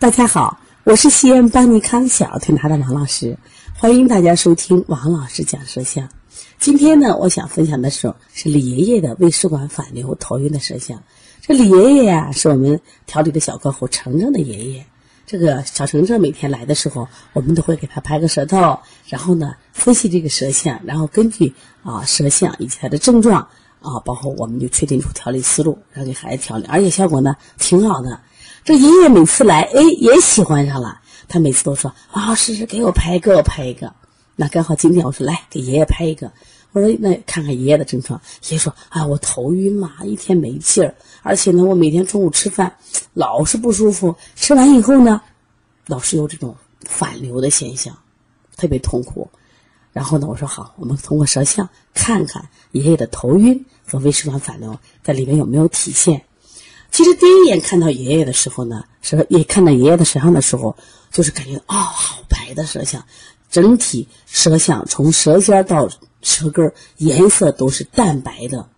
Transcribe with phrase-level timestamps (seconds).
[0.00, 3.36] 大家好，我是西安邦尼康小推拿的王老师，
[3.74, 6.08] 欢迎大家收听王老师讲舌象。
[6.60, 11.02] 今天呢，我想分享的是是李爷爷的胃食管反流头晕的舌象。
[11.40, 14.86] 这李爷爷呀，是我们调理的小客户程程的爷爷。
[15.26, 18.78] 这个小程程每天来的时候，我们都会给他拍个舌头，
[19.08, 21.52] 然后呢分析这个舌象，然后根据
[21.82, 23.40] 啊舌象以及他的症状
[23.82, 28.20] 啊，包括我们就确定出调理思路，然后给孩子调理，而且效果呢挺好的。
[28.68, 31.00] 这爷爷每次来，哎，也喜欢上了。
[31.26, 33.94] 他每次都说：“王老师，给我拍，给我拍一个。”
[34.36, 36.30] 那刚好今天我说：“来，给爷爷拍一个。”
[36.72, 42.70] 我说：“那看看爷爷的症状。”爷爷说：“啊，我头晕嘛，一天没劲儿，而且呢，我每天中午吃饭
[43.14, 45.22] 老是不舒服，吃完以后呢，
[45.86, 46.54] 老是有这种
[46.84, 47.96] 反流的现象，
[48.58, 49.30] 特别痛苦。”
[49.94, 56.22] 然后呢，我说：“好，我们通过舌象看看爷爷的头晕和胃食管反流在里面有没有体现。”
[56.90, 60.76] 其实第一眼看到爷爷的时候呢，舌也看到爷爷的舌象的时候，
[61.12, 63.04] 就是感觉哦，好白的舌象，
[63.50, 65.88] 整体舌象从舌尖到
[66.22, 68.68] 舌根颜色都是淡白的，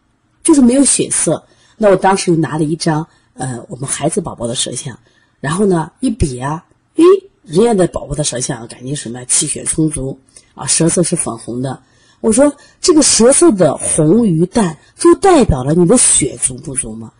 [0.42, 1.44] 就是没有血色。
[1.76, 4.98] 那我当时就拿了一张呃我们孩子宝宝的舌象，
[5.40, 6.64] 然后呢一比啊，
[6.96, 7.04] 诶，
[7.44, 10.18] 人家的宝宝的舌象感觉什么气血充足
[10.54, 11.82] 啊，舌色是粉红的。
[12.20, 17.12] 我说这个舌色的红与淡，就代表了你的血足不足吗？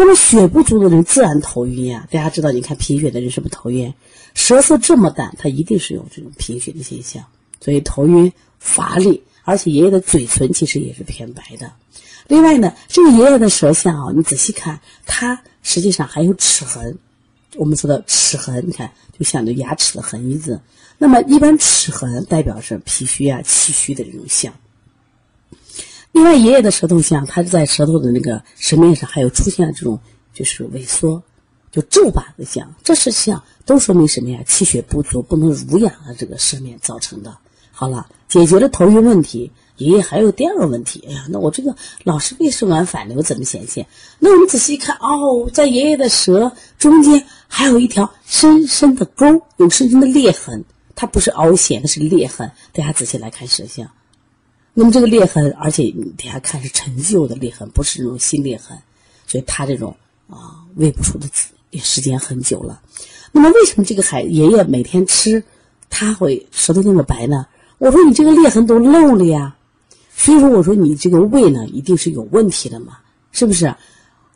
[0.00, 2.06] 那么血不足的人自然头晕呀。
[2.08, 3.92] 大家知道，你看贫血的人是不是头晕？
[4.32, 7.24] 舌色这么淡，他一定是有这种贫血的现象，
[7.60, 9.24] 所以头晕乏力。
[9.42, 11.72] 而且爷爷的嘴唇其实也是偏白的。
[12.28, 16.96] 另外呢，这个爷爷的舌象啊，你仔细看，他实际上还有齿痕。
[17.56, 20.60] 我们说的齿痕，你看就像那牙齿的痕子。
[20.96, 24.54] 那么一般齿痕代表是脾虚啊、气虚的这种象。
[26.18, 30.00] 另外，爷爷的舌头像，他在舌头的那个舌面上还有出现了这种
[30.34, 31.22] 就是萎缩，
[31.70, 34.40] 就皱巴的像，这是像都说明什么呀？
[34.44, 37.38] 气血不足，不能濡养的这个舌面造成的。
[37.70, 41.04] 好了，解决了头晕问题，爷爷还有第二个问题。
[41.06, 43.86] 哎呀，那我这个老是胃食管反流怎么显现？
[44.18, 50.64] 那我们仔细看，哦，在爷爷的舌中间还有一条深深的沟，有深深的裂痕，
[50.96, 52.50] 它不是凹陷，它是裂痕。
[52.72, 53.88] 大家仔细来看舌像。
[54.80, 58.78] 那么这个裂痕，而且你底下看是陈旧的裂痕，不是那种新裂痕，
[59.26, 59.96] 所以他这种
[60.28, 61.26] 啊胃不舒的
[61.70, 62.80] 也时间很久了。
[63.32, 65.42] 那么为什么这个孩爷爷每天吃，
[65.90, 67.44] 他会舌头那么白呢？
[67.78, 69.56] 我说你这个裂痕都漏了呀，
[70.14, 72.98] 所以说我说你这个胃呢一定是有问题的嘛，
[73.32, 73.74] 是不是？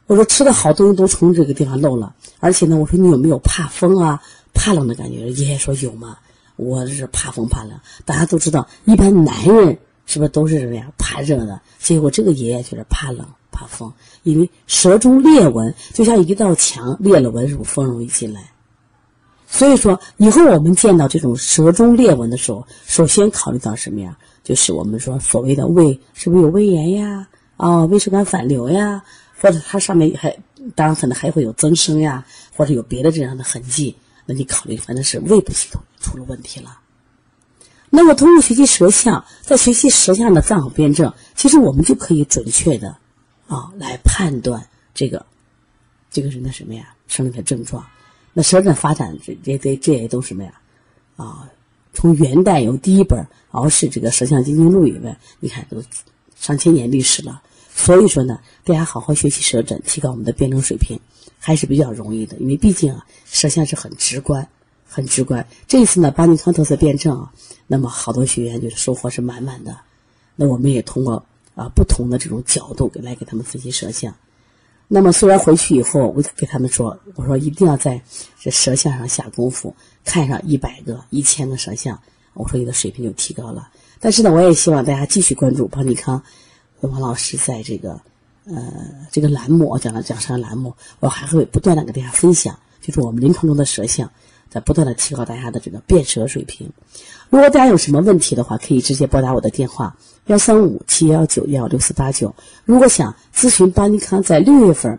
[0.09, 4.21] 我说吃的好东西都从这个地方漏了，而且呢，我说你有没有怕风啊、
[4.53, 5.31] 怕冷的感觉？
[5.31, 6.19] 爷爷说有嘛，
[6.57, 7.79] 我是怕风怕冷。
[8.05, 9.79] 大家都知道，一般男人。
[10.07, 10.91] 是不是都是什么呀？
[10.99, 13.93] 怕热的，结果这个爷爷就是怕冷、怕风，
[14.23, 18.51] 因为舌中裂纹就像一道墙裂了纹，是不是风容易进来？
[19.47, 24.17] 所以说，以后我们见到这种舌中裂纹的时候，首先考虑到什么呀？
[24.43, 27.29] 就是我们说所谓的胃是不是有胃炎呀？
[27.57, 29.03] 啊，胃食管反流呀？
[29.41, 30.37] 或者它上面还
[30.75, 32.25] 当然可能还会有增生呀，
[32.57, 36.79] 或者有别的这样的痕迹，那你考虑反正是胃部系统出了问题了。
[37.95, 42.97] 那么，通过学习舌象，在学习舌象的脏腑辩证，其实我们就可以准确的，
[43.49, 45.27] 啊，来判断这个
[46.11, 47.85] 这个人的什么呀，生理的症状。
[48.33, 50.59] 那舌诊发展，这这这这也都什么呀？
[51.17, 51.47] 啊，
[51.93, 53.21] 从元代有第一本
[53.51, 55.83] 《敖氏这个舌象经经录》以外，你看都
[56.35, 57.43] 上千年历史了。
[57.75, 60.99] 所以说呢，大家好好学习舌诊，提高我们的辩证水平，
[61.39, 62.39] 还是比较容易的。
[62.39, 64.49] 因为毕竟啊，舌象是很直观。
[64.95, 67.33] 很直观，这一次呢，邦尼康特色辩证啊，
[67.67, 69.75] 那么好多学员就是收获是满满的。
[70.37, 74.15] 那我们也通过啊不同的这种角度给来给他们分析舌象。
[74.89, 77.99] 那么虽然回去以后，我给他们说，我说一定要在
[78.39, 81.99] 这舌象上下功夫，看上一百个、一千个舌象，
[82.35, 83.71] 我说你的水平就提高了。
[83.99, 86.23] 但是呢，我也希望大家继续关注邦尼康
[86.81, 87.99] 王老师在这个
[88.45, 88.71] 呃
[89.11, 94.11] 这个栏目我讲的讲舌栏目，我还会不断的给大家分享，就是我们临床中的舌象。
[94.53, 96.71] 在不断的提高大家的这个辨舌水平。
[97.31, 99.97] 如果大家有什么问题的话，可以直接拨打我的电话
[100.27, 102.35] 幺三五七幺九幺六四八九。
[102.67, 104.99] 如果想咨询邦尼康在六月份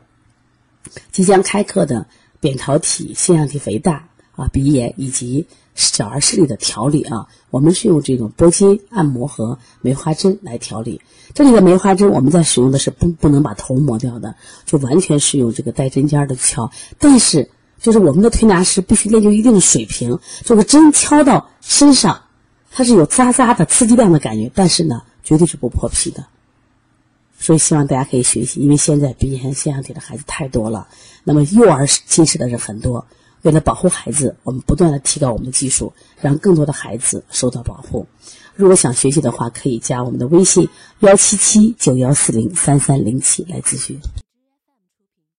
[1.12, 2.08] 即将开课的
[2.40, 5.46] 扁桃体、腺样体肥大啊、鼻炎以及
[5.76, 11.00] 小儿视力的调理啊，我们是用这种拨筋按摩和梅花针来调理。
[11.36, 14.36] 这里的梅花针我们在使用的是不不能把头磨掉的，
[14.66, 17.52] 就完全是用这个带针尖的敲，但是。
[17.84, 22.22] 就是我们的推拿师必须练就一定的水平，这个针敲到身上，
[22.72, 26.26] 它是有扎扎的刺激量的感觉，但是呢，绝对是不破皮的。
[27.38, 30.88] 所以希望大家可以学习，因为现在鼻炎、腺样体的孩子太多了，
[31.26, 33.06] 那么幼儿近视的人很多，
[33.42, 35.92] 为了保护孩子，我们不断的提高我们的技术，
[36.22, 38.08] 让更多的孩子受到保护。
[38.56, 40.70] 如果想学习的话，可以加我们的微信
[41.00, 44.00] 幺七七九幺四零三三零七来咨询。